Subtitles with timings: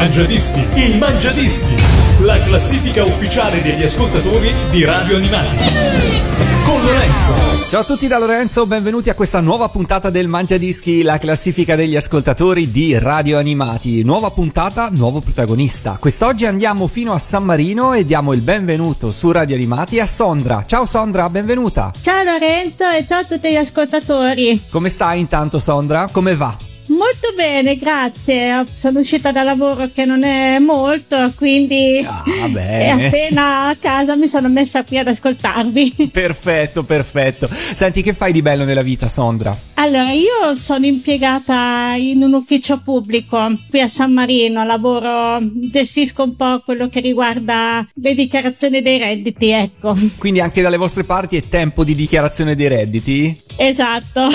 [0.00, 1.74] Mangiadischi, il Mangiadischi,
[2.20, 5.56] la classifica ufficiale degli ascoltatori di Radio Animati.
[6.64, 7.68] Con Lorenzo.
[7.68, 11.96] Ciao a tutti da Lorenzo, benvenuti a questa nuova puntata del Mangiadischi, la classifica degli
[11.96, 14.02] ascoltatori di Radio Animati.
[14.02, 15.98] Nuova puntata, nuovo protagonista.
[16.00, 20.64] Quest'oggi andiamo fino a San Marino e diamo il benvenuto su Radio Animati a Sondra.
[20.66, 21.92] Ciao Sondra, benvenuta.
[22.00, 24.62] Ciao Lorenzo e ciao a tutti gli ascoltatori.
[24.70, 26.08] Come stai intanto Sondra?
[26.10, 26.56] Come va?
[26.90, 28.64] Molto bene, grazie.
[28.74, 32.24] Sono uscita da lavoro che non è molto, quindi ah,
[33.06, 36.10] appena a casa mi sono messa qui ad ascoltarvi.
[36.12, 37.48] Perfetto, perfetto.
[37.50, 39.56] Senti, che fai di bello nella vita, Sondra?
[39.74, 46.34] Allora, io sono impiegata in un ufficio pubblico qui a San Marino, lavoro, gestisco un
[46.34, 49.96] po' quello che riguarda le dichiarazioni dei redditi, ecco.
[50.18, 53.42] Quindi anche dalle vostre parti è tempo di dichiarazione dei redditi?
[53.56, 54.28] Esatto.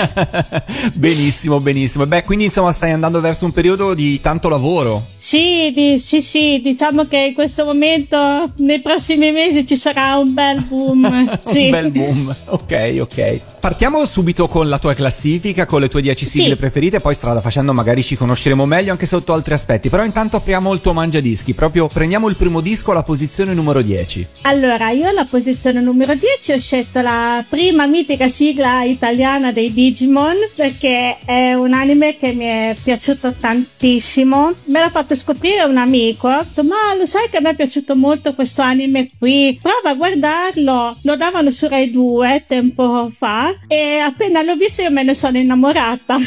[0.93, 2.05] benissimo, benissimo.
[2.05, 5.05] Beh, quindi insomma stai andando verso un periodo di tanto lavoro.
[5.17, 10.33] Sì, di, sì, sì, diciamo che in questo momento nei prossimi mesi ci sarà un
[10.33, 11.39] bel boom.
[11.45, 11.65] sì.
[11.65, 13.41] un bel boom, ok, ok.
[13.65, 16.55] Partiamo subito con la tua classifica, con le tue 10 sigle sì.
[16.55, 20.71] preferite, poi strada facendo magari ci conosceremo meglio anche sotto altri aspetti, però intanto apriamo
[20.71, 24.27] il tuo mangiadischi, proprio prendiamo il primo disco alla posizione numero 10.
[24.43, 30.35] Allora, io alla posizione numero 10 ho scelto la prima mitica sigla italiana dei Digimon
[30.55, 34.53] perché è un anime che mi è piaciuto tantissimo.
[34.65, 37.55] Me l'ha fatto scoprire un amico, ha detto ma lo sai che a me è
[37.55, 43.53] piaciuto molto questo anime qui, prova a guardarlo, lo davano su Rai 2 tempo fa
[43.67, 46.17] e appena l'ho visto io me ne sono innamorata.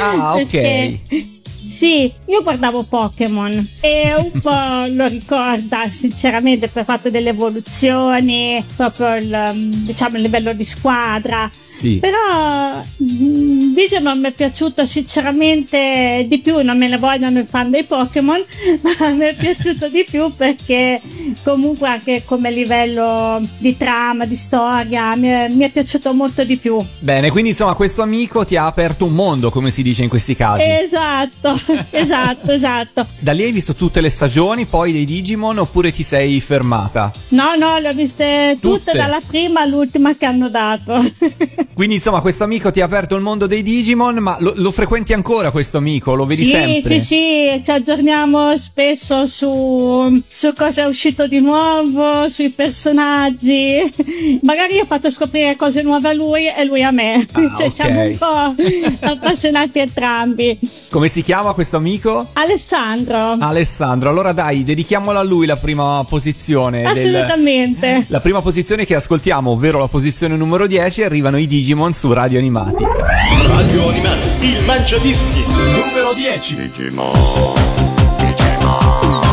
[0.00, 1.41] Ah, ok.
[1.66, 9.16] Sì, io guardavo Pokémon e un po' lo ricorda sinceramente per fatto delle evoluzioni, proprio
[9.16, 11.50] il, diciamo il livello di squadra.
[11.66, 11.98] Sì.
[11.98, 17.70] Però mm, Digimon mi è piaciuto sinceramente di più, non me ne vogliono i fan
[17.70, 18.42] dei Pokémon,
[18.82, 21.00] ma mi è piaciuto di più perché
[21.42, 26.56] comunque anche come livello di trama, di storia, mi è, mi è piaciuto molto di
[26.56, 26.84] più.
[26.98, 30.34] Bene, quindi insomma questo amico ti ha aperto un mondo, come si dice in questi
[30.34, 30.68] casi.
[30.68, 31.51] Esatto.
[31.90, 33.06] esatto, esatto.
[33.18, 37.12] Da lì hai visto tutte le stagioni poi dei Digimon oppure ti sei fermata?
[37.28, 38.96] No, no, le ho viste tutte, tutte.
[38.96, 41.02] dalla prima all'ultima che hanno dato.
[41.74, 45.12] Quindi insomma questo amico ti ha aperto il mondo dei Digimon, ma lo, lo frequenti
[45.12, 46.14] ancora questo amico?
[46.14, 47.00] Lo vedi sì, sempre?
[47.00, 53.80] Sì, sì, ci aggiorniamo spesso su, su cosa è uscito di nuovo, sui personaggi.
[54.42, 57.26] Magari io ho fatto scoprire cose nuove a lui e lui a me.
[57.32, 57.70] Ah, cioè okay.
[57.70, 58.54] siamo un po'
[59.06, 60.58] appassionati entrambi.
[60.90, 62.28] Come si chiama questo amico?
[62.34, 63.36] Alessandro.
[63.40, 66.84] Alessandro, allora dai, dedichiamola a lui la prima posizione.
[66.84, 67.86] Assolutamente.
[67.86, 72.12] Del, la prima posizione che ascoltiamo, ovvero la posizione numero 10, arrivano i Digimon su
[72.12, 72.84] Radio Animati.
[72.84, 76.54] Radio Animati, il mangiadischi, numero 10.
[76.54, 77.10] Digimon.
[78.18, 79.31] Digimon.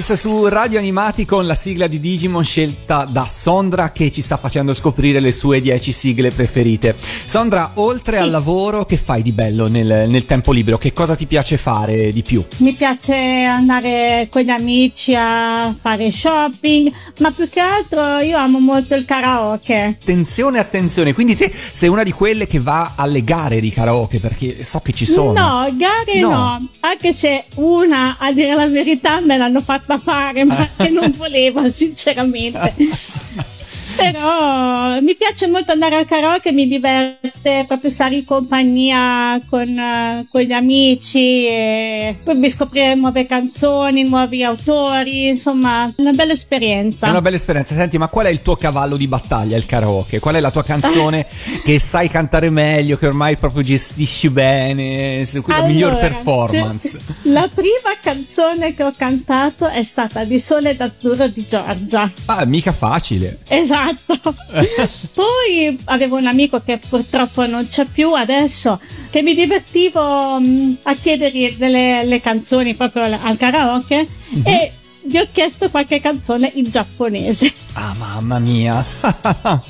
[0.00, 4.38] Boys su Radio Animati con la sigla di Digimon scelta da Sondra che ci sta
[4.38, 6.96] facendo scoprire le sue 10 sigle preferite.
[7.26, 8.22] Sondra, oltre Sì.
[8.22, 10.78] al lavoro, che fai di bello nel, nel tempo libero?
[10.78, 12.42] Che cosa ti piace fare di più?
[12.60, 18.58] Mi piace andare con gli amici a fare shopping, ma più che altro io amo
[18.58, 19.98] molto il karaoke.
[20.00, 24.62] Attenzione, attenzione, quindi te sei una di quelle che va alle gare di karaoke perché
[24.62, 25.32] so che ci sono.
[25.32, 26.28] No, gare No.
[26.30, 26.68] no.
[26.80, 31.68] anche se una, a dire la verità, me l'hanno fatta fare, ma che non volevo,
[31.70, 32.74] sinceramente.
[34.00, 40.40] Però mi piace molto andare al karaoke, mi diverte proprio stare in compagnia con, con
[40.40, 47.06] gli amici e poi scoprire nuove canzoni, nuovi autori, insomma, una bella esperienza.
[47.06, 47.74] È una bella esperienza.
[47.74, 50.18] Senti, ma qual è il tuo cavallo di battaglia, il karaoke?
[50.18, 51.26] Qual è la tua canzone
[51.64, 56.98] che sai cantare meglio, che ormai proprio gestisci bene, su cui la miglior Allora, performance?
[57.30, 62.10] La prima canzone che ho cantato è stata Di Sole d'Azzurro di Giorgia.
[62.26, 63.38] Ah, mica facile.
[63.48, 63.89] Esatto.
[65.14, 70.94] Poi avevo un amico che purtroppo non c'è più adesso, che mi divertivo mh, a
[70.94, 74.46] chiedergli delle le canzoni proprio al, karaoke Mhm.
[74.46, 74.72] e
[75.02, 77.52] gli ho chiesto qualche canzone in giapponese.
[77.72, 78.84] Ah, mamma mia.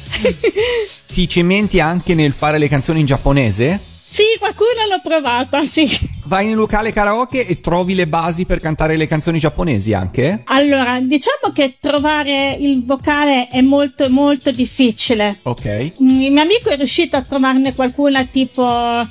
[1.07, 3.81] Ti cimenti anche nel fare le canzoni in giapponese?
[4.05, 5.89] Sì, qualcuno l'ho provata, sì.
[6.31, 10.43] Vai in un locale karaoke e trovi le basi per cantare le canzoni giapponesi anche?
[10.45, 15.41] Allora, diciamo che trovare il vocale è molto molto difficile.
[15.43, 15.95] Ok.
[16.01, 18.63] Mm, Il mio amico è riuscito a trovarne qualcuna, tipo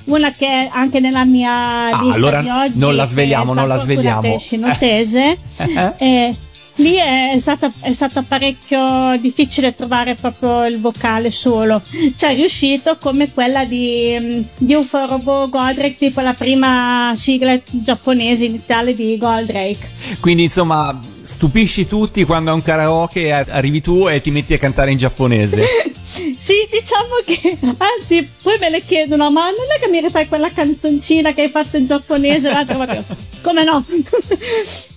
[0.06, 2.80] una che è anche nella mia Ah, lista allora di oggi.
[2.80, 4.22] non la è non la Takoku sveliamo.
[4.22, 5.38] Dateshi no Tese.
[5.60, 5.94] Eh?
[5.98, 6.36] e
[6.80, 11.82] lì è stata, è stata parecchio difficile trovare proprio il vocale solo.
[12.16, 18.94] C'è riuscito come quella di, mm, di Uforobo Goldrake, tipo la prima sigla giapponese iniziale
[18.94, 19.90] di Goldrake.
[20.20, 24.58] Quindi insomma, stupisci tutti quando a un karaoke e arrivi tu e ti metti a
[24.58, 25.64] cantare in giapponese.
[26.40, 30.52] Sì, diciamo che anzi, poi me le chiedono: ma non è che mi rifai quella
[30.52, 32.50] canzoncina che hai fatto in giapponese?
[32.50, 33.04] L'altra volta,
[33.42, 33.86] come no?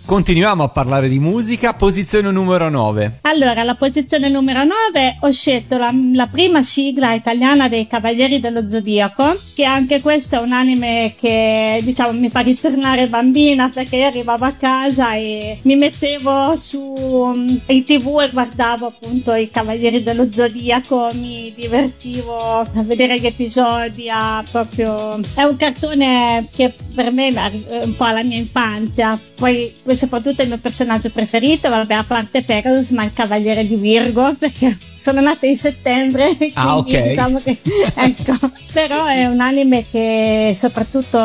[0.04, 3.20] Continuiamo a parlare di musica, posizione numero 9.
[3.22, 8.69] allora, alla posizione numero 9 ho scelto la, la prima sigla italiana dei Cavalieri dello
[8.69, 14.06] Zodiaco, che anche questo è un anime che diciamo mi fa ritornare bambina perché io
[14.06, 16.93] arrivavo a casa e mi mettevo su
[17.34, 23.27] mm, in tv e guardavo appunto i Cavalieri dello Zodiaco, mi divertivo a vedere gli
[23.27, 24.06] episodi,
[24.50, 30.43] proprio è un cartone che per me è un po' la mia infanzia, poi soprattutto
[30.43, 35.21] il mio personaggio preferito, vabbè a parte Pegasus, ma il Cavaliere di Virgo perché sono
[35.21, 37.09] nata in settembre e quindi Ah, ok.
[37.09, 37.59] diciamo che
[37.94, 38.35] ecco,
[38.73, 41.19] però è un anime che soprattutto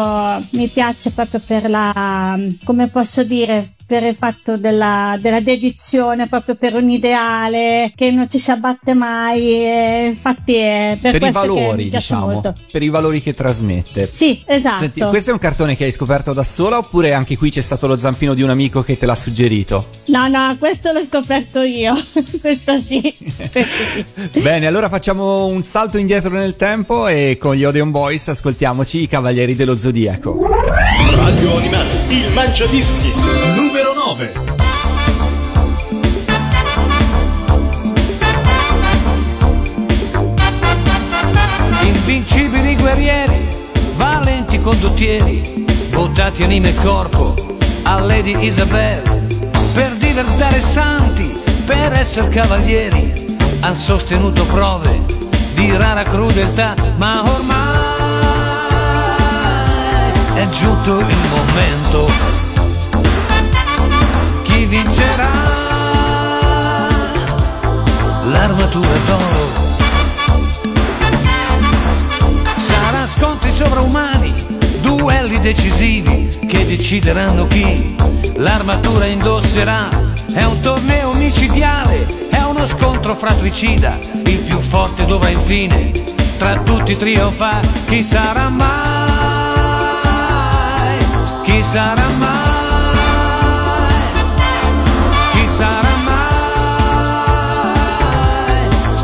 [0.51, 6.55] mi piace proprio per la come posso dire per il fatto della, della dedizione proprio
[6.55, 11.89] per un ideale che non ci si abbatte mai infatti è per, Per, i valori,
[11.89, 12.53] diciamo, molto.
[12.69, 14.05] per i valori che trasmette.
[14.11, 17.49] sì esatto Senti, questo è un cartone che hai scoperto da sola oppure anche qui
[17.49, 19.87] c'è stato lo zampino di un amico che te l'ha suggerito?
[20.07, 21.95] no no questo l'ho scoperto io
[22.41, 23.15] questo sì
[23.53, 24.05] questo sì
[24.41, 29.07] Bene, allora facciamo un salto indietro nel tempo e con gli Odeon Boys ascoltiamoci i
[29.07, 30.39] Cavalieri dello Zodiaco.
[31.15, 33.13] Radio Animati, il Mangiadischi.
[33.55, 34.31] Numero 9.
[41.83, 43.37] Invincibili guerrieri,
[43.95, 47.55] valenti condottieri, votati anima e corpo
[47.89, 49.01] a Lady Isabel,
[49.73, 53.16] per diventare santi, per essere cavalieri,
[53.67, 55.03] han sostenuto prove
[55.53, 57.57] di rara crudeltà, ma ormai
[60.35, 62.09] è giunto il momento.
[64.43, 65.29] Chi vincerà?
[68.31, 69.49] L'armatura d'oro.
[72.55, 74.33] Sarà scontri sovraumani,
[74.79, 77.97] duelli decisivi che decideranno chi
[78.35, 79.89] l'armatura indosserà.
[80.33, 83.97] È un torneo micidiale, uno scontro fratricida.
[84.25, 85.91] Il più forte dovrà infine
[86.37, 87.67] tra tutti trionfare.
[87.87, 88.65] Chi sarà mai?
[91.43, 92.35] Chi sarà mai?
[95.31, 96.25] Chi sarà mai?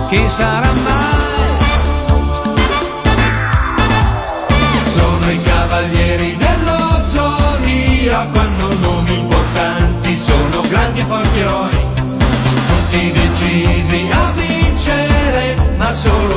[0.10, 1.02] Chi sarà mai?
[4.94, 11.83] Sono i cavalieri dello zodiaco, hanno nomi importanti, sono grandi e forti eroi,
[13.34, 16.33] decisi a vincere, ma solo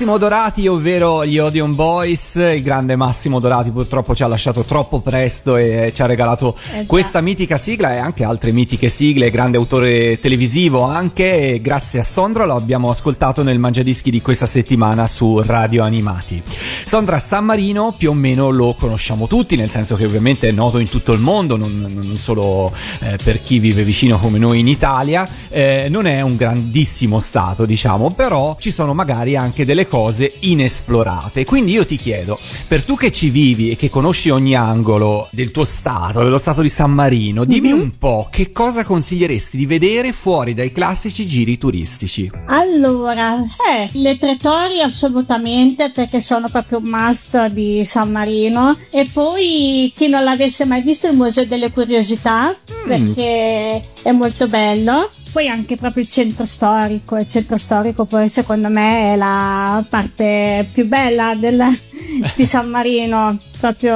[0.00, 5.00] Massimo Dorati, ovvero gli Odeon Boys, il grande Massimo Dorati purtroppo ci ha lasciato troppo
[5.00, 9.58] presto e ci ha regalato eh questa mitica sigla e anche altre mitiche sigle, grande
[9.58, 15.06] autore televisivo anche, e grazie a Sondra lo abbiamo ascoltato nel Mangiadischi di questa settimana
[15.06, 16.42] su Radio Animati.
[16.46, 20.78] Sondra San Marino più o meno lo conosciamo tutti, nel senso che ovviamente è noto
[20.78, 24.66] in tutto il mondo, non, non solo eh, per chi vive vicino come noi in
[24.66, 30.32] Italia, eh, non è un grandissimo stato diciamo, però ci sono magari anche delle cose
[30.40, 31.44] inesplorate.
[31.44, 35.50] Quindi io ti chiedo, per tu che ci vivi e che conosci ogni angolo del
[35.50, 37.80] tuo stato, dello stato di San Marino, dimmi mm-hmm.
[37.80, 42.30] un po' che cosa consiglieresti di vedere fuori dai classici giri turistici?
[42.46, 49.92] Allora, eh, le pretorie assolutamente perché sono proprio un must di San Marino e poi
[49.94, 52.86] chi non l'avesse mai visto il Museo delle Curiosità mm.
[52.86, 58.68] perché è molto bello poi anche proprio il centro storico, il centro storico poi secondo
[58.68, 61.62] me è la parte più bella del,
[62.36, 63.94] di San Marino, proprio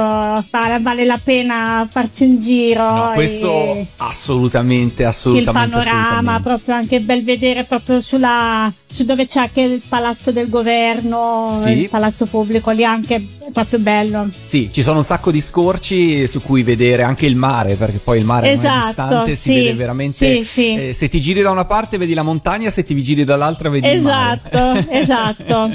[0.49, 2.83] vale, vale, la pena farci un giro.
[2.83, 5.59] No, questo assolutamente, assolutamente.
[5.59, 6.43] Il panorama, assolutamente.
[6.43, 11.81] proprio anche bel vedere proprio sulla, su dove c'è anche il palazzo del governo, sì.
[11.81, 14.29] il palazzo pubblico, lì anche è proprio bello.
[14.43, 18.19] Sì, ci sono un sacco di scorci su cui vedere anche il mare, perché poi
[18.19, 20.35] il mare esatto, non è esatto, distante, sì, si vede veramente...
[20.35, 20.73] Sì, sì.
[20.75, 23.87] Eh, se ti giri da una parte vedi la montagna, se ti giri dall'altra vedi
[23.87, 24.89] esatto, il mare.
[24.89, 25.74] Esatto, esatto.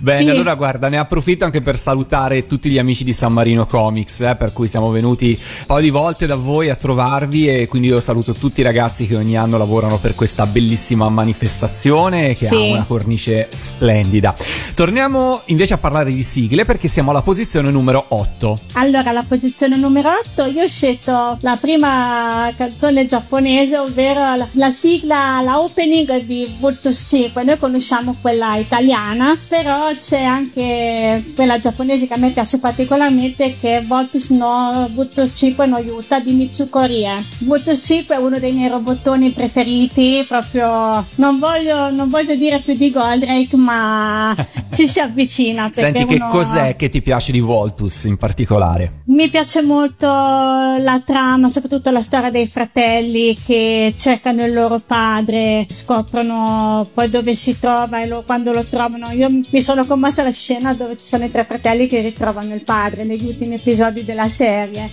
[0.00, 0.30] Bene, sì.
[0.30, 4.34] allora guarda, ne approfitto anche per salutare tutti gli amici di San Marino Comics, eh,
[4.36, 8.00] per cui siamo venuti un po' di volte da voi a trovarvi e quindi io
[8.00, 12.54] saluto tutti i ragazzi che ogni anno lavorano per questa bellissima manifestazione che sì.
[12.54, 14.34] ha una cornice splendida.
[14.74, 18.60] Torniamo invece a parlare di sigle perché siamo alla posizione numero 8.
[18.72, 24.70] Allora, alla posizione numero 8 io ho scelto la prima canzone giapponese, ovvero la, la
[24.72, 27.44] sigla, la opening di Vultus 5.
[27.44, 33.78] Noi conosciamo quella italiana però c'è anche quella giapponese che a me piace particolarmente che
[33.78, 37.24] è Voltus no Butto 5 no Yuta di Mitsuko Rie.
[37.38, 42.74] Butto 5 è uno dei miei robottoni preferiti, proprio non voglio, non voglio dire più
[42.74, 44.34] di Goldrake ma
[44.72, 45.70] ci si avvicina.
[45.72, 46.28] Senti che uno...
[46.28, 49.02] cos'è che ti piace di Voltus in particolare?
[49.06, 55.66] Mi piace molto la trama, soprattutto la storia dei fratelli che cercano il loro padre,
[55.68, 59.10] scoprono poi dove si trova e lo, quando lo trovano.
[59.10, 62.62] Io mi sono commossa la scena dove ci sono i tre fratelli che ritrovano il
[62.64, 64.90] padre negli ultimi episodi della serie.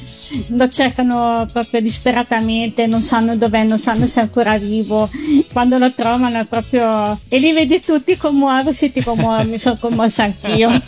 [0.47, 5.09] Lo cercano proprio disperatamente, non sanno dov'è, non sanno se è ancora vivo.
[5.51, 7.17] Quando lo trovano è proprio...
[7.27, 10.69] e li vedi tutti commuoversi, ti commuovi, mi sono commossa anch'io.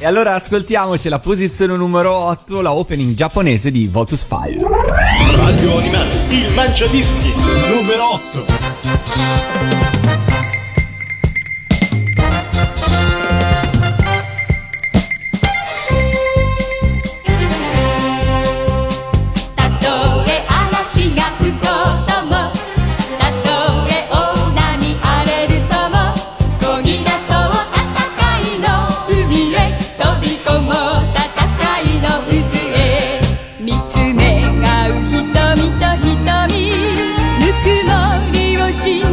[0.00, 4.60] e allora ascoltiamoci la posizione numero 8, la opening giapponese di Votus Fire.
[5.36, 7.32] Radio Animale, il mangiadischi
[7.68, 10.01] numero 8.
[38.84, 39.11] hoje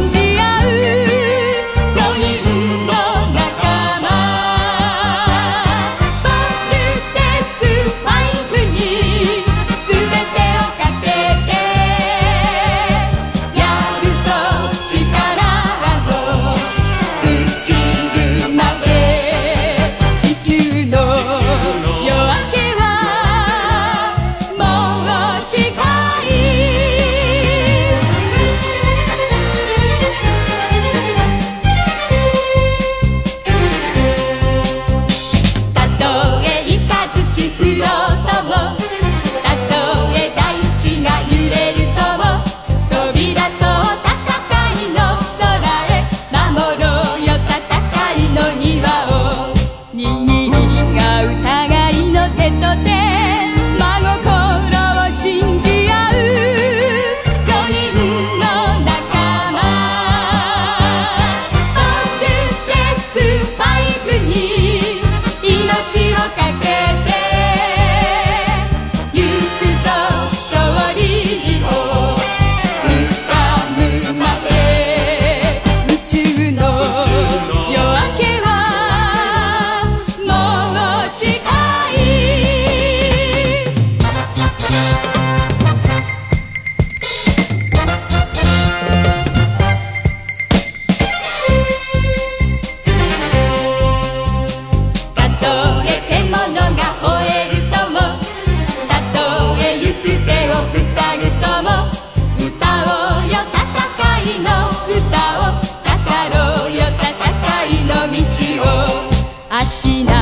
[109.52, 110.14] 足並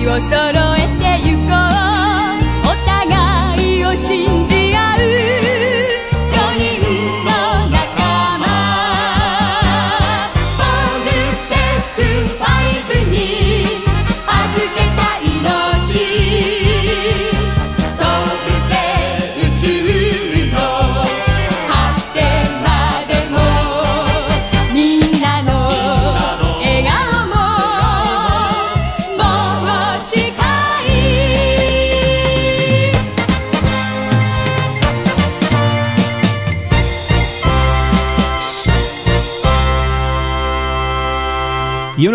[0.00, 0.40] みを揃
[0.74, 1.54] えてゆこう。
[2.64, 4.39] お互いを信じ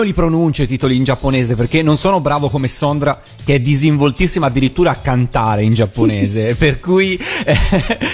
[0.06, 4.48] li pronuncio i titoli in giapponese perché non sono bravo come Sondra che è disinvoltissima
[4.48, 7.58] addirittura a cantare in giapponese, per cui eh,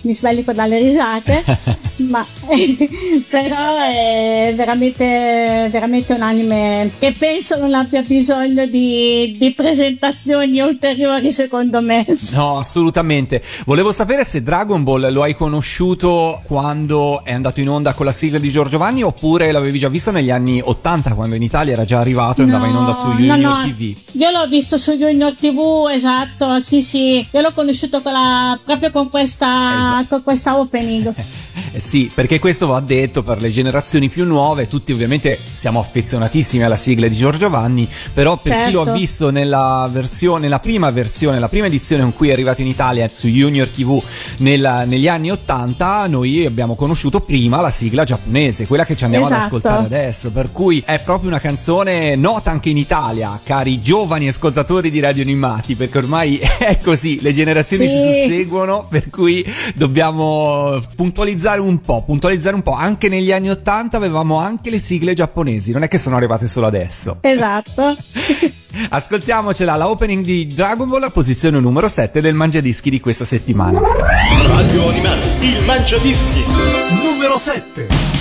[0.00, 1.44] mi sbellico dalle risate,
[1.96, 2.24] ma
[3.28, 11.30] però è veramente, veramente un anime che penso non abbia bisogno di, di presentazioni ulteriori
[11.30, 12.04] secondo me.
[12.30, 13.42] No, assolutamente.
[13.66, 18.12] Volevo sapere se Dragon Ball lo hai conosciuto quando è andato in onda con la
[18.12, 21.84] sigla di Giorgio Vanni oppure l'avevi già visto negli anni 80 quando in Italia era
[21.84, 23.64] già arrivato e andava in onda su No, Junior no, no.
[23.64, 23.96] TV.
[24.12, 28.90] Io l'ho visto su Junior TV, esatto, sì sì, io l'ho conosciuto con la, proprio
[28.90, 30.06] con questa, Esatto.
[30.08, 31.12] con questa opening.
[31.84, 36.76] Sì, perché questo va detto per le generazioni più nuove, tutti ovviamente siamo affezionatissimi alla
[36.76, 38.98] sigla di Giorgio Vanni, però per chi lo ha Certo.
[38.98, 43.06] visto nella versione, nella prima versione, la prima edizione con cui è arrivato in Italia
[43.10, 44.02] su Junior TV
[44.38, 49.26] nella- negli anni 80, noi abbiamo conosciuto prima la sigla giapponese, quella che ci andiamo
[49.26, 49.46] ad Esatto.
[49.46, 54.90] ascoltare adesso, per cui è proprio una canzone nota anche in Italia, cari giovani ascoltatori
[54.90, 58.02] di radio animati, perché ormai è così, le generazioni si Sì.
[58.04, 59.44] susseguono, per cui
[59.74, 62.72] dobbiamo puntualizzare un po', puntualizzare un po'.
[62.72, 66.66] Anche negli anni 80 avevamo anche le sigle giapponesi, non è che sono arrivate solo
[66.66, 67.18] adesso.
[67.20, 67.96] Esatto.
[68.90, 73.80] Ascoltiamocela, la opening di Dragon Ball, posizione numero 7 del Mangiadischi di questa settimana.
[74.46, 76.44] Radio Animati, il Mangiadischi.
[77.02, 78.13] Numero 7.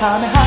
[0.00, 0.39] 밤에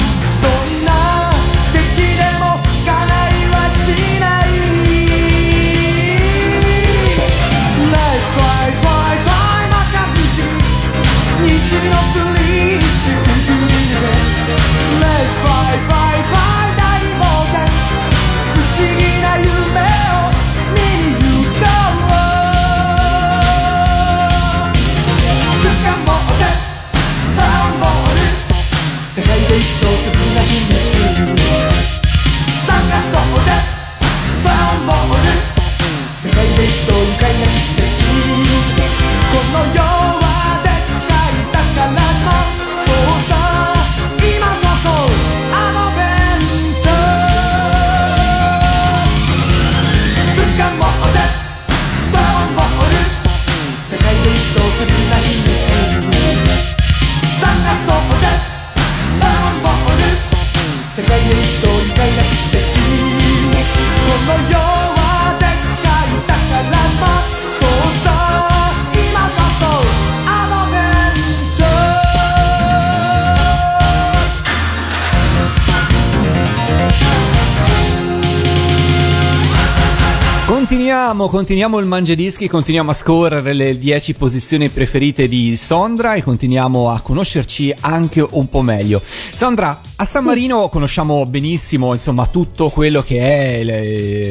[81.23, 86.89] Continuiamo, continuiamo il Mangiadischi, continuiamo a scorrere le 10 posizioni preferite di Sondra e continuiamo
[86.89, 89.01] a conoscerci anche un po' meglio.
[89.03, 93.81] Sondra, a San Marino conosciamo benissimo insomma tutto quello che è le,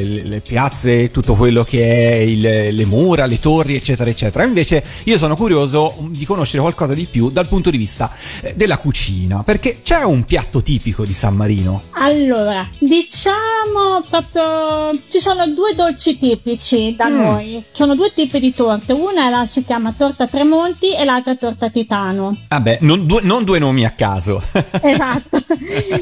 [0.07, 4.43] le- le piazze, tutto quello che è il- le mura, le torri eccetera eccetera.
[4.43, 8.77] Invece io sono curioso di conoscere qualcosa di più dal punto di vista eh, della
[8.77, 11.81] cucina, perché c'è un piatto tipico di San Marino.
[11.91, 17.15] Allora, diciamo proprio ci sono due dolci tipici da Mm.
[17.15, 17.63] noi.
[17.71, 21.69] Sono due tipi di torte, una è la- si chiama torta Tremonti e l'altra torta
[21.69, 22.37] Titano.
[22.49, 24.41] Vabbè, non due, non due nomi a caso.
[24.83, 25.41] Esatto.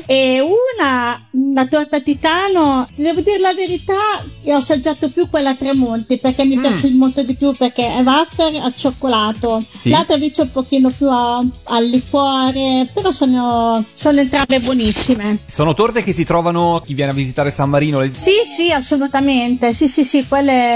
[0.05, 1.21] e una,
[1.53, 3.93] la torta Titano, devo dire la verità,
[4.43, 8.55] io ho assaggiato più quella Tremonti perché mi piace molto di più perché è wafer
[8.55, 9.63] al cioccolato.
[9.69, 9.89] Sì.
[9.89, 15.39] L'altra invece un pochino più a- al liquore, però sono, sono entrambe buonissime.
[15.45, 18.05] Sono torte che si trovano chi viene a visitare San Marino.
[18.07, 19.73] Sì, sì, assolutamente.
[19.73, 20.70] Sì, sì, sì, quelle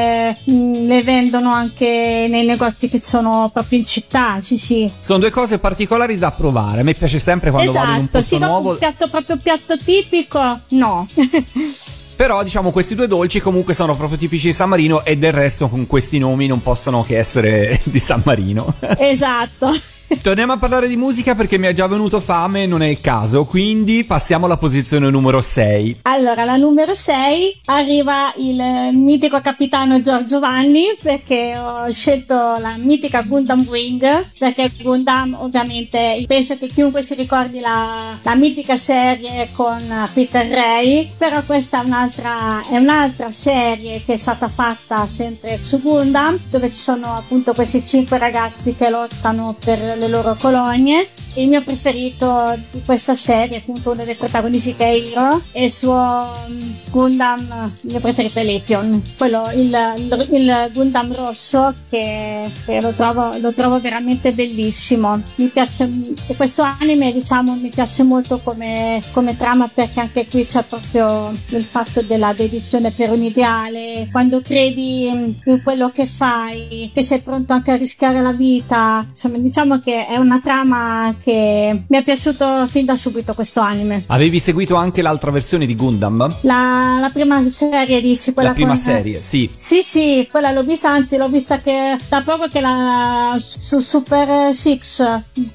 [0.45, 4.39] mh, le vendono anche nei negozi che sono proprio in città.
[4.41, 4.89] Sì, sì.
[4.99, 6.81] Sono due cose particolari da provare.
[6.81, 8.71] A me piace sempre quando vado in un esatto, posto sì, nuovo.
[8.71, 11.07] un piatto proprio piatto tipico, no.
[12.15, 15.67] Però, diciamo, questi due dolci comunque sono proprio tipici di San Marino e del resto
[15.67, 18.73] con questi nomi non possono che essere di San Marino.
[18.97, 19.73] esatto.
[20.21, 23.01] Torniamo a parlare di musica perché mi è già venuto fame e non è il
[23.01, 23.45] caso.
[23.45, 25.99] Quindi passiamo alla posizione numero 6.
[26.03, 33.21] Allora, la numero 6 arriva il mitico capitano Giorgio Vanni perché ho scelto la mitica
[33.21, 39.77] Gundam Wing perché Gundam ovviamente penso che chiunque si ricordi la, la mitica serie con
[40.13, 45.81] Peter Ray però questa è un'altra, è un'altra serie che è stata fatta sempre su
[45.81, 51.47] Gundam dove ci sono appunto questi cinque ragazzi che lottano per le loro colonie il
[51.49, 56.31] mio preferito di questa serie, appunto uno dei protagonisti che è Hiro, e il suo
[56.49, 57.39] mm, Gundam,
[57.81, 63.37] il mio preferito è Lepion, quello, il, il- il Gundam rosso che, che lo, trovo,
[63.39, 65.21] lo trovo veramente bellissimo.
[65.35, 65.89] Mi piace,
[66.35, 71.63] questo anime diciamo mi piace molto come, come trama perché anche qui c'è proprio il
[71.63, 77.53] fatto della dedizione per un ideale, quando credi in quello che fai, che sei pronto
[77.53, 82.67] anche a rischiare la vita, insomma diciamo che è una trama che mi è piaciuto
[82.67, 84.03] fin da subito questo anime.
[84.07, 86.37] Avevi seguito anche l'altra versione di Gundam?
[86.41, 89.49] La, la prima serie dici quella La prima con- serie, sì.
[89.55, 94.53] Sì, sì, quella l'ho vista, anzi l'ho vista che da poco che la su Super
[94.53, 94.97] Six,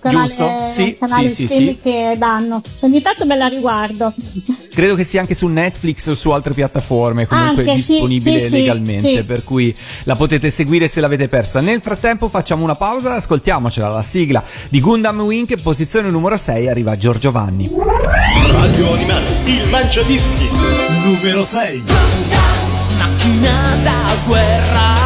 [0.00, 0.50] canale, Giusto?
[0.66, 2.60] Sì, canale sì, sì, che danno.
[2.80, 4.12] Ogni tanto me la riguardo.
[4.74, 9.16] Credo che sia anche su Netflix o su altre piattaforme comunque Anche, disponibile sì, legalmente,
[9.16, 9.22] sì.
[9.22, 11.60] per cui la potete seguire se l'avete persa.
[11.60, 16.96] Nel frattempo facciamo una pausa, ascoltiamocela la sigla di Gundam Wing, posizione numero 6 arriva
[16.96, 17.70] Giorgio Vanni.
[18.52, 20.48] Radio Animati, il mangiadischi.
[21.04, 21.82] Numero 6.
[22.98, 25.00] Macchina da guerra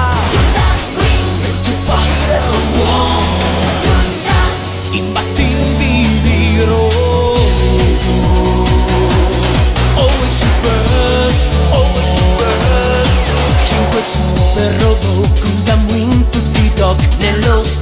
[4.92, 6.62] Imbattibili
[9.96, 10.80] Always super,
[11.72, 13.06] always super
[13.64, 17.73] Cinque super robot Gundam Wing tutti dog Nello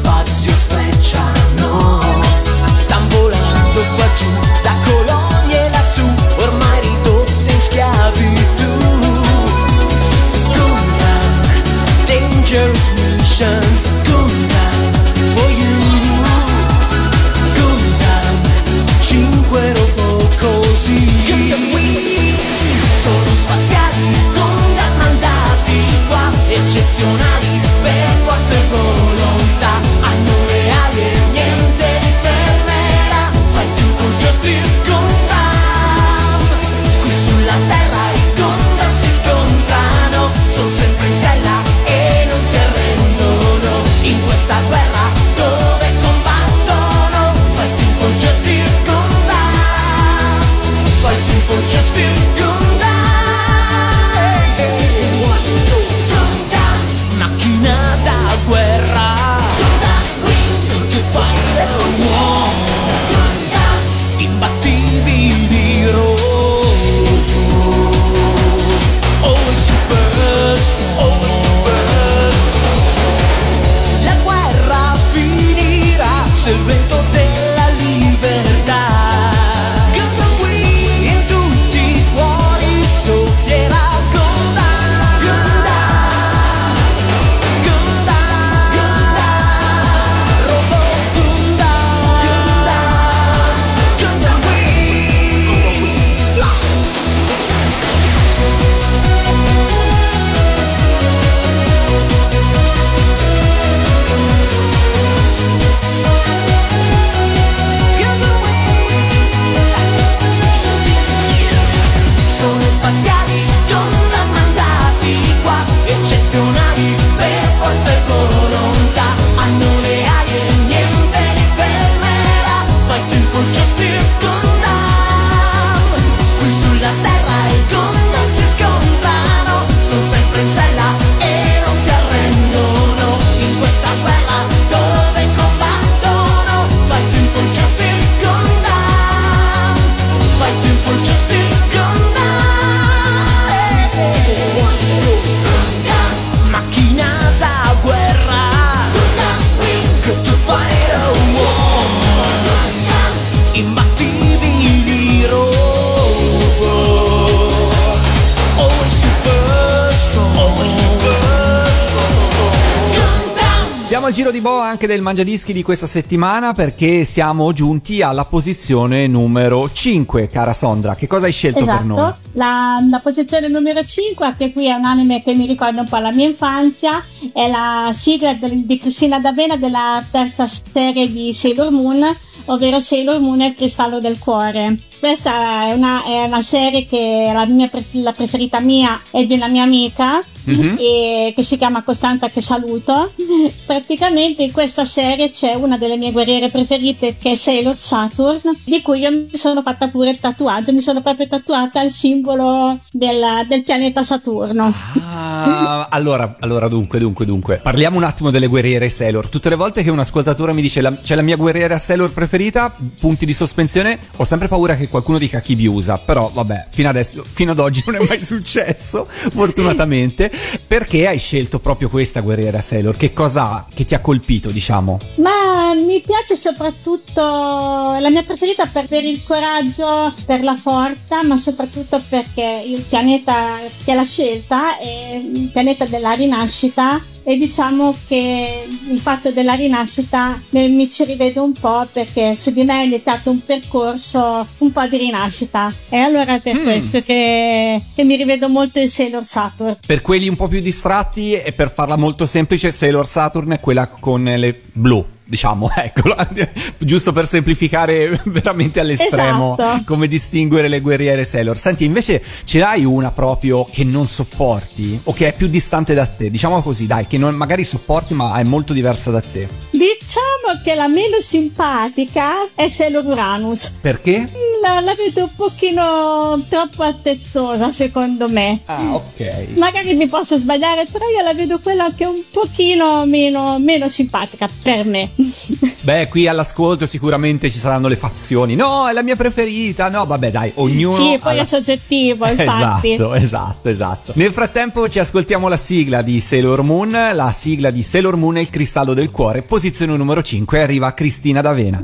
[164.03, 168.25] Siamo al giro di boa anche del Mangiadischi di questa settimana perché siamo giunti alla
[168.25, 170.97] posizione numero 5, cara Sondra.
[170.97, 171.99] Che cosa hai scelto per noi?
[171.99, 175.89] Esatto, la, la posizione numero 5, anche qui è un anime che mi ricorda un
[175.89, 177.01] po' la mia infanzia,
[177.33, 182.05] è la sigla del- di Cristina D'Avena della terza serie di Sailor Moon,
[182.47, 184.79] ovvero Sailor Moon e il cristallo del cuore.
[185.03, 189.35] Questa è una, è una serie che è la, mia la preferita mia e di
[189.35, 190.77] una mia amica, Mhm.
[190.79, 193.13] e che si chiama Costanza che saluto.
[193.67, 198.81] Praticamente in questa serie c'è una delle mie guerriere preferite che è Sailor Saturn, di
[198.83, 203.45] cui io mi sono fatta pure il tatuaggio, mi sono proprio tatuata il simbolo del,
[203.49, 204.73] del pianeta Saturno.
[205.01, 207.61] Ah, allora, allora, dunque, dunque, dunque.
[207.63, 209.29] Parliamo un attimo delle guerriere Sailor.
[209.29, 212.73] Tutte le volte che un ascoltatore mi dice la- c'è la mia guerriera Sailor preferita,
[213.01, 215.99] punti di sospensione, ho sempre paura che qualcuno dica Kibiusa.
[215.99, 220.31] Però, vabbè, fino adesso, fino ad oggi non è mai successo, fortunatamente.
[220.69, 222.97] Perché hai scelto proprio questa guerriera Sailor?
[222.97, 224.99] Che cosa che ti ha colpito, diciamo?
[225.17, 231.37] Ma mi piace soprattutto la mia preferita per, per il coraggio, per la forza, ma
[231.37, 238.65] soprattutto perché il pianeta che l'ha scelta è il pianeta della rinascita e diciamo che
[238.91, 243.31] il fatto della rinascita mi ci rivedo un po' perché su di me è iniziato
[243.31, 246.63] un percorso un po' di rinascita e allora è per Mm.
[246.65, 249.79] questo che, che mi rivedo molto in Sailor Saturn.
[249.85, 253.87] Per quelli un po' più distratti e per farla molto semplice, Sailor Saturn è quella
[253.89, 255.05] con le blu.
[255.25, 256.15] Diciamo, ecco,
[256.79, 259.85] giusto per semplificare veramente all'estremo Esatto.
[259.85, 261.57] come distinguere le guerriere Sailor.
[261.57, 266.07] Senti, invece ce l'hai una proprio che non sopporti o che è più distante da
[266.07, 266.31] te?
[266.31, 269.49] Diciamo così, dai, che non, magari sopporti ma è molto diversa da te.
[269.71, 273.73] Diciamo che la meno simpatica è Sailor Uranus.
[273.81, 274.31] Perché?
[274.63, 278.61] La, la vedo un pochino troppo attezzosa secondo me.
[278.67, 279.49] Ah, ok.
[279.57, 283.89] Magari mi posso sbagliare, però io la vedo quella che è un pochino meno, meno
[283.89, 285.11] simpatica per me.
[285.83, 288.55] Beh, qui all'ascolto sicuramente ci saranno le fazioni.
[288.55, 289.91] No, è la mia preferita.
[289.91, 292.93] No, vabbè, dai, ognuno sì, poi la è soggettivo, infatti.
[292.93, 294.13] Esatto, esatto, esatto.
[294.15, 298.43] Nel frattempo ci ascoltiamo la sigla di Sailor Moon, la sigla di Sailor Moon e
[298.43, 301.83] il cristallo del cuore, posizione numero 5, arriva Cristina D'Avena.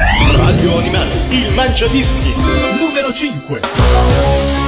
[0.00, 2.32] Radio Animati, il Mangiadischi,
[2.78, 4.67] numero 5.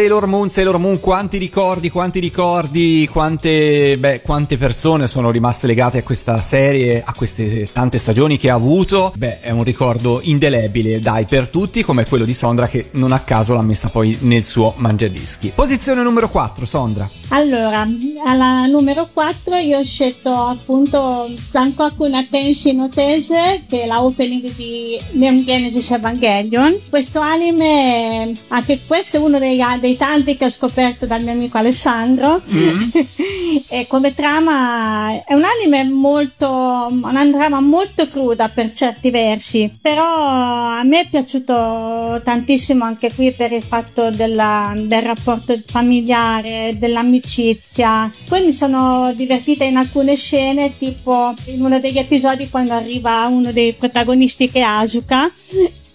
[0.00, 5.98] Sailor Moon, Sailor Moon, quanti ricordi, quanti ricordi, quante, beh, quante persone sono rimaste legate
[5.98, 9.12] a questa serie, a queste tante stagioni che ha avuto.
[9.16, 13.20] Beh, è un ricordo indelebile, dai, per tutti, come quello di Sondra che non a
[13.20, 15.52] caso l'ha messa poi nel suo mangiadischi.
[15.54, 17.08] Posizione numero 4, Sondra.
[17.28, 17.86] Allora,
[18.26, 24.02] alla numero 4 io ho scelto appunto Zankoku no Tenshi no Tese, che è la
[24.02, 26.76] opening di Neon Genesis Evangelion.
[26.88, 31.58] Questo anime, anche questo è uno dei, dei tanti che ho scoperto dal mio amico
[31.58, 32.40] Alessandro.
[33.68, 36.48] e come trama è un anime molto,
[36.90, 43.32] una trama molto cruda per certi versi, però a me è piaciuto tantissimo anche qui
[43.34, 48.10] per il fatto della- del rapporto familiare, dell'amicizia.
[48.26, 53.52] Poi mi sono divertita in alcune scene, tipo in uno degli episodi quando arriva uno
[53.52, 55.30] dei protagonisti che è Asuka.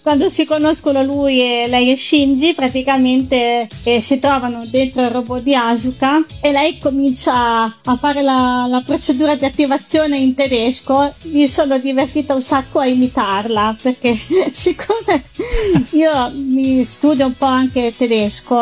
[0.06, 5.42] Quando si conoscono lui e lei e Shinji, praticamente eh, si trovano dentro il robot
[5.42, 11.12] di Asuka e lei comincia a fare la, la procedura di attivazione in tedesco.
[11.22, 14.16] Mi sono divertita un sacco a imitarla perché
[14.54, 15.24] siccome
[15.90, 18.60] io mi studio un po' anche tedesco,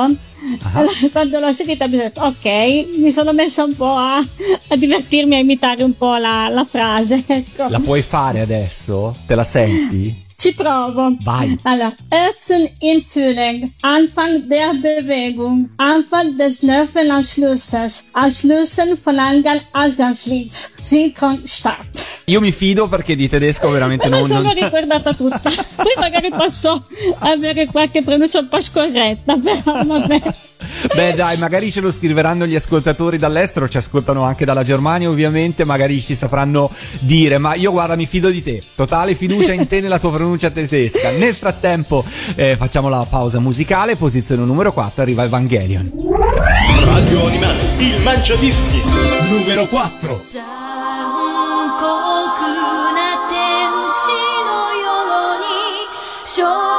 [0.72, 4.76] allora, quando l'ho sentita mi sono detto ok, mi sono messa un po' a, a
[4.76, 7.22] divertirmi a imitare un po' la, la frase.
[7.26, 7.68] Ecco.
[7.68, 9.14] La puoi fare adesso?
[9.26, 10.23] Te la senti?
[10.36, 11.16] Ci provo.
[11.24, 11.58] Vai.
[11.62, 21.38] Allora, Ötzen in Fühling, Anfang der Bewegung, Anfang des Nervenanschlusses, Anschlussen von Angang Ausgangslied, Synchron
[21.46, 22.13] Start.
[22.26, 24.26] Io mi fido perché di tedesco veramente Me la non...
[24.28, 24.54] sono non...
[24.54, 25.50] ricordata tutta.
[25.76, 26.84] Poi magari posso
[27.18, 30.22] avere qualche pronuncia un po' scorretta, però vabbè.
[30.94, 35.64] Beh dai, magari ce lo scriveranno gli ascoltatori dall'estero, ci ascoltano anche dalla Germania ovviamente,
[35.64, 36.70] magari ci sapranno
[37.00, 40.48] dire, ma io guarda mi fido di te, totale fiducia in te nella tua pronuncia
[40.50, 41.10] tedesca.
[41.10, 42.02] Nel frattempo
[42.36, 45.92] eh, facciamo la pausa musicale, posizione numero 4, arriva Evangelion.
[46.84, 48.82] Radio Animale, il mangiadischi.
[49.28, 50.63] Numero 4.
[56.24, 56.73] 胸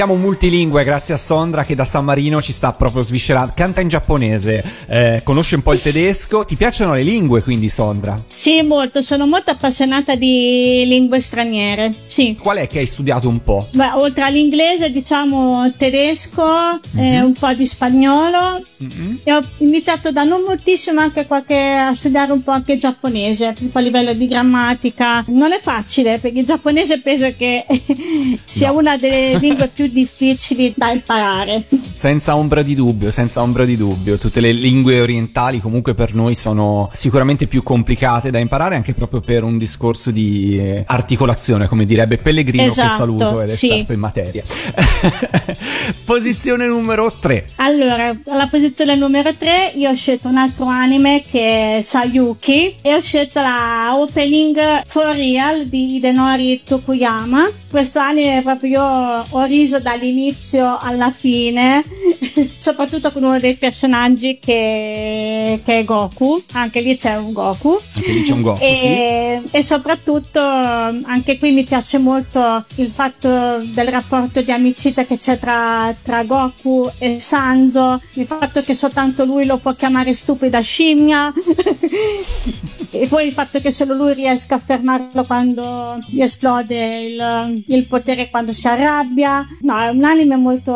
[0.00, 3.52] siamo multilingue grazie a Sondra che da San Marino ci sta proprio sviscerando.
[3.54, 6.42] Canta in giapponese, eh, conosce un po' il tedesco.
[6.42, 8.18] Ti piacciono le lingue quindi, Sondra?
[8.26, 9.02] Sì, molto.
[9.02, 11.92] Sono molto appassionata di lingue straniere.
[12.06, 12.34] Sì.
[12.40, 13.68] Qual è che hai studiato un po'?
[13.74, 17.04] Beh, oltre all'inglese, diciamo tedesco, mm-hmm.
[17.04, 17.24] eh, mhm.
[17.26, 18.62] un po' di spagnolo.
[18.82, 19.14] Mm-hmm.
[19.22, 23.70] E ho iniziato da non moltissimo anche qualche, a studiare un po' anche giapponese, un
[23.70, 25.22] po' a livello di grammatica.
[25.26, 27.66] Non è facile perché il giapponese penso che
[28.46, 28.78] sia no.
[28.78, 31.62] una delle lingue più difficili da imparare.
[31.92, 36.34] Senza ombra di dubbio, senza ombra di dubbio, tutte le lingue orientali comunque per noi
[36.34, 41.84] sono sicuramente più complicate da imparare anche proprio per un discorso di eh, articolazione, come
[41.84, 43.86] direbbe Pellegrino esatto, che saluto ed è sì.
[43.88, 44.42] in materia.
[46.04, 47.50] posizione numero 3.
[47.56, 52.94] Allora, alla posizione numero 3 io ho scelto un altro anime che è Sayuki e
[52.94, 59.78] ho scelto la opening For Real di Idenori Tokuyama questo anime proprio io ho riso
[59.78, 61.84] dall'inizio alla fine,
[62.56, 67.78] soprattutto con uno dei personaggi che, che, è Goku, anche lì c'è un Goku.
[67.94, 69.56] Anche lì c'è un Goku, e, sì.
[69.56, 73.28] E soprattutto anche qui mi piace molto il fatto
[73.62, 79.24] del rapporto di amicizia che c'è tra, tra Goku e Sanzo, il fatto che soltanto
[79.24, 81.32] lui lo può chiamare stupida scimmia
[82.90, 87.86] e poi il fatto che solo lui riesca a fermarlo quando gli esplode il il
[87.86, 89.44] potere quando si arrabbia.
[89.62, 90.72] No, è un anime molto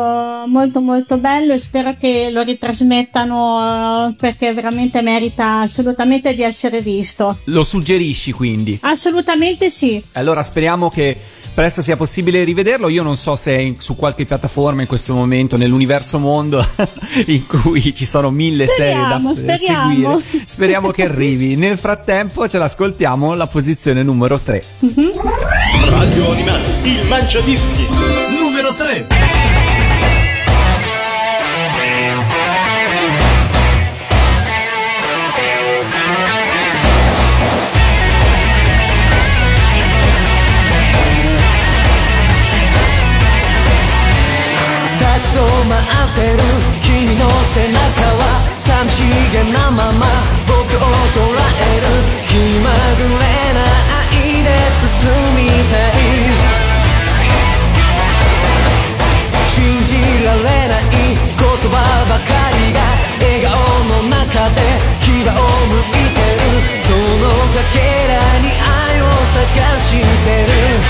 [0.47, 6.81] molto molto bello e spero che lo ritrasmettano eh, perché veramente merita assolutamente di essere
[6.81, 7.39] visto.
[7.45, 8.77] Lo suggerisci quindi?
[8.81, 10.01] Assolutamente sì.
[10.13, 11.17] Allora speriamo che
[11.53, 12.89] presto sia possibile rivederlo.
[12.89, 16.63] Io non so se è in- su qualche piattaforma in questo momento nell'universo mondo
[17.27, 20.19] in cui ci sono mille Speriamo, serie da speriamo.
[20.19, 20.45] seguire.
[20.45, 21.55] Speriamo che arrivi.
[21.55, 24.63] Nel frattempo ce l'ascoltiamo la posizione numero 3.
[25.89, 27.87] Radio Animati, il Mangiadischi.
[28.39, 29.05] Numero 3.
[44.97, 46.37] 立ち止まってる
[46.81, 47.79] 君の背中
[48.17, 48.23] は
[48.57, 50.05] 寂しげなまま
[50.47, 50.79] 僕を
[51.13, 51.87] 捉える
[52.27, 53.23] 気まぐれ
[53.53, 53.59] な
[54.11, 54.49] 愛で
[54.81, 55.03] 包
[55.35, 55.94] みたい
[60.43, 61.79] れない言葉
[62.09, 62.79] ばかりが
[63.21, 63.53] 笑顔
[63.87, 64.61] の中で
[65.01, 65.31] 牙を
[65.69, 66.75] 向いてる。
[66.83, 70.84] そのかけらに愛を探してる。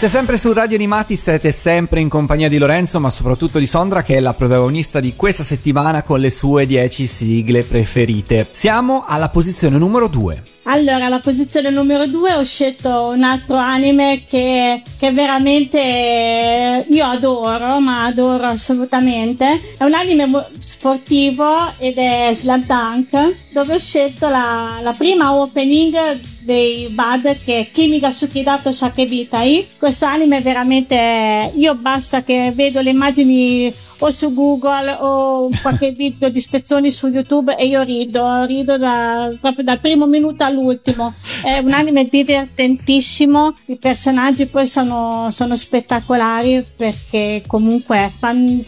[0.00, 4.02] Siete sempre su Radio Animati, siete sempre in compagnia di Lorenzo, ma soprattutto di Sondra
[4.02, 8.48] che è la protagonista di questa settimana con le sue 10 sigle preferite.
[8.50, 10.42] Siamo alla posizione numero 2.
[10.64, 17.80] Allora, alla posizione numero due ho scelto un altro anime che, che veramente io adoro,
[17.80, 19.60] ma adoro assolutamente.
[19.76, 26.20] È un anime sportivo ed è Slam Dunk, dove ho scelto la, la prima opening
[26.40, 29.66] dei Bad che è Kimi ga Sukidato Sakebitai.
[29.78, 31.52] Questo anime è veramente...
[31.54, 37.08] Io basta che vedo le immagini o su Google o qualche video di spezzoni su
[37.08, 41.14] YouTube e io rido, rido da- proprio dal primo minuto all'ultimo.
[41.42, 48.12] È un anime divertentissimo, i personaggi poi sono, sono spettacolari perché comunque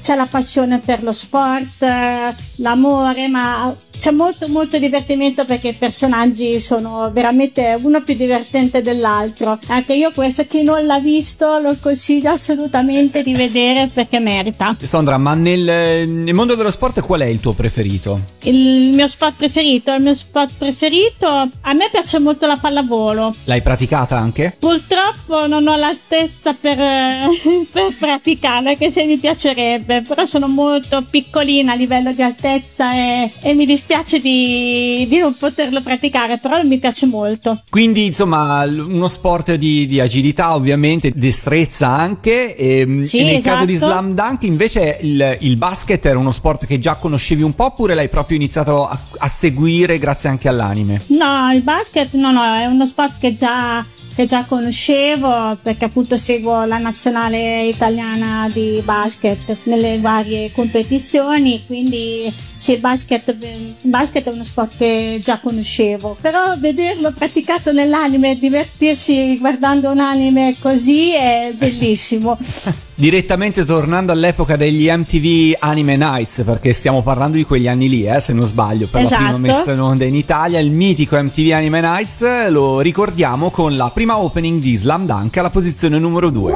[0.01, 5.75] c'è la passione per lo sport, eh, l'amore, ma c'è molto molto divertimento perché i
[5.75, 9.57] personaggi sono veramente uno più divertente dell'altro.
[9.69, 14.75] Anche io questo chi non l'ha visto lo consiglio assolutamente di vedere perché merita.
[14.83, 18.19] Sondra, ma nel, nel mondo dello sport qual è il tuo preferito?
[18.43, 23.33] Il mio sport preferito, il mio sport preferito, a me piace molto la pallavolo.
[23.45, 24.57] L'hai praticata anche?
[24.59, 26.77] Purtroppo non ho l'altezza per,
[27.71, 33.33] per praticarla, anche se mi piacerebbe, però sono molto piccolina a livello di altezza e,
[33.41, 37.63] e mi dispiace di, di non poterlo praticare, però mi piace molto.
[37.69, 42.55] Quindi, insomma, uno sport di, di agilità, ovviamente, destrezza anche.
[42.57, 43.93] E, Sì, e nel caso di esatto.
[43.93, 47.95] Slam Dunk, invece, il, il basket era uno sport che già conoscevi un po', oppure
[47.95, 51.03] l'hai proprio iniziato a, a seguire grazie anche all'anime?
[51.09, 53.85] No, il basket no, no, è uno sport che già,
[54.15, 62.33] che già conoscevo perché appunto seguo la nazionale italiana di basket nelle varie competizioni, quindi
[62.57, 68.33] sì, il basket, il basket è uno sport che già conoscevo, però vederlo praticato nell'anime
[68.33, 72.39] e divertirsi guardando un anime così è bellissimo.
[72.95, 78.21] Direttamente tornando all'epoca degli MTV Anime Nights, perché stiamo parlando di quegli anni lì, eh,
[78.21, 79.39] se non sbaglio, per la prima Esatto.
[79.39, 84.02] messa in onda in Italia, il mitico MTV Anime Nights lo ricordiamo con la prima
[84.11, 86.55] opening di Slam Dunk alla posizione numero 2.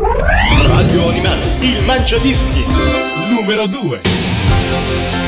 [0.66, 2.64] Radio Animati, il Mangiadischi.
[3.30, 5.25] Numero 2.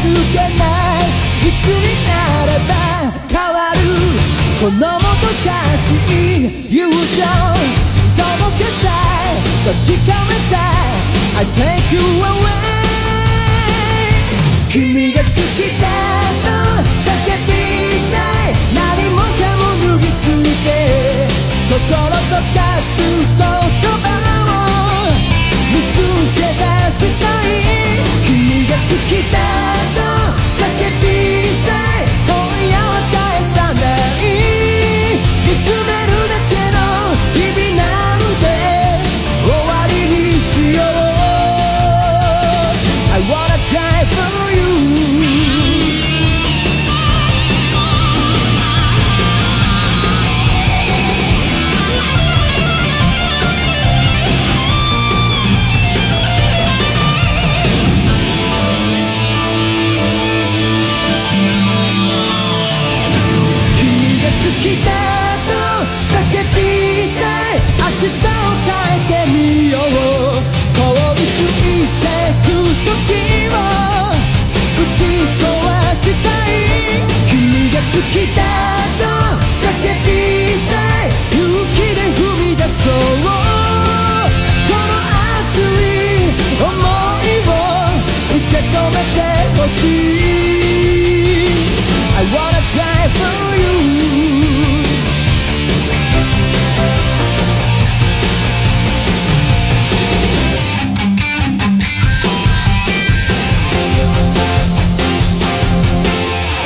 [0.00, 1.04] つけない
[1.46, 2.10] いつにな
[2.46, 2.72] れば
[3.28, 3.78] 変わる
[4.58, 6.96] このもどかしい友情
[8.16, 8.24] 届
[8.58, 9.76] けたい確
[10.08, 11.04] かめたい
[11.36, 12.80] I take you away
[14.70, 15.84] 君が好きだ
[16.44, 16.48] と
[17.04, 17.12] 叫
[17.46, 17.52] び
[18.10, 18.16] た
[18.48, 18.56] い。
[18.72, 18.78] 何
[19.10, 19.28] もか
[19.58, 20.12] も脱ぎ捨
[20.64, 20.68] て
[21.68, 22.88] 心溶かす
[23.36, 23.59] 言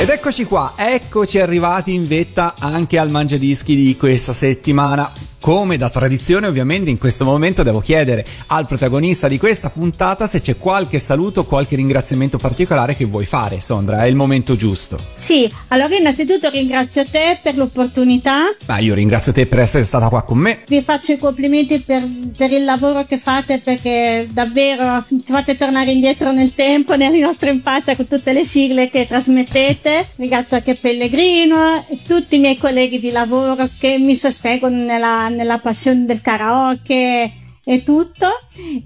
[0.05, 5.11] Ed eccoci qua, eccoci arrivati in vetta anche al Mangiadischi di questa settimana.
[5.45, 10.41] Come da tradizione ovviamente in questo momento devo chiedere al protagonista di questa puntata se
[10.41, 14.97] c'è qualche saluto, qualche ringraziamento particolare che vuoi fare, Sondra, è il momento giusto.
[15.13, 20.23] Sì, allora innanzitutto ringrazio te per l'opportunità, Ma io ringrazio te per essere stata qua
[20.23, 20.63] con me.
[20.65, 22.03] vi faccio i complimenti per,
[22.35, 27.51] per il lavoro che fate perché davvero ci fate tornare indietro nel tempo, nelle nostre
[27.51, 30.07] impate con tutte le sigle che trasmettete.
[30.15, 35.59] Ringrazio anche Pellegrino e tutti i miei colleghi di lavoro che mi sostengono nella, nella
[35.59, 37.31] passione del karaoke
[37.67, 38.27] e tutto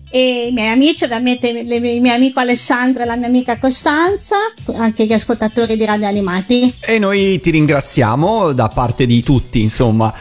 [0.10, 4.38] e i miei amici ovviamente le- il mio amico Alessandro e la mia amica Costanza
[4.74, 10.14] anche gli ascoltatori di Radio Animati E noi ti ringraziamo da parte di tutti, insomma.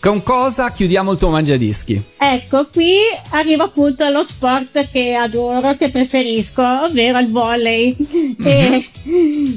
[0.00, 2.02] Con cosa chiudiamo il tuo Mangiadischi?
[2.18, 2.96] Ecco, qui
[3.30, 7.94] arrivo appunto allo sport che adoro, che preferisco, ovvero il volley.
[8.42, 8.88] E,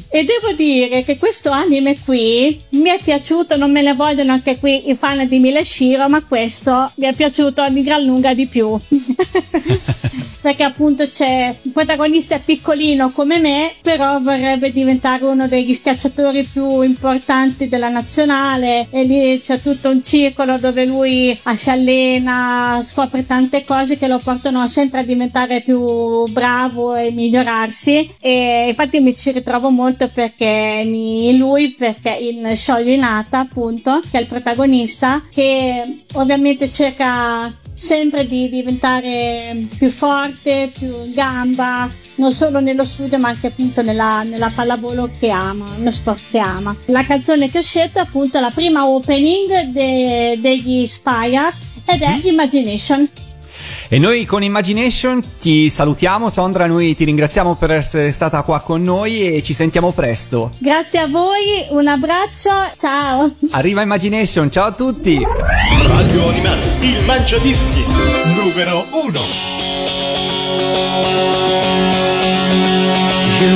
[0.09, 4.57] e devo dire che questo anime qui mi è piaciuto, non me ne vogliono anche
[4.57, 8.47] qui i fan di Mile Shiro, ma questo mi è piaciuto di gran lunga di
[8.49, 8.77] più.
[10.41, 16.81] Perché appunto c'è un protagonista piccolino come me, però vorrebbe diventare uno degli schiacciatori più
[16.81, 23.25] importanti della nazionale e lì c'è tutto un circolo dove lui ah, si allena, scopre
[23.25, 29.15] tante cose che lo portano sempre a diventare più bravo e migliorarsi e infatti mi
[29.15, 36.03] ci ritrovo molto perché mi, lui perché in Scioglionata appunto che è il protagonista che
[36.13, 43.29] ovviamente cerca sempre di diventare più forte, più in gamba, non solo nello studio ma
[43.29, 46.75] anche appunto nella, nella pallavolo che ama, uno sport che ama.
[46.87, 51.53] La canzone che ho scelto è appunto la prima opening de- degli Spire
[51.85, 53.07] ed è Imagination.
[53.91, 58.83] E noi con Imagination ti salutiamo, Sondra, noi ti ringraziamo per essere stata qua con
[58.83, 60.51] noi e ci sentiamo presto.
[60.59, 63.31] Grazie a voi, un abbraccio, ciao!
[63.49, 65.25] Arriva Imagination, ciao a tutti!
[65.87, 67.83] Radio Animati, il Mangiadischi
[68.35, 69.57] numero 1.
[73.39, 73.55] 揺